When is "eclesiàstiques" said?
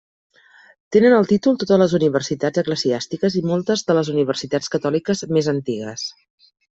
2.61-3.35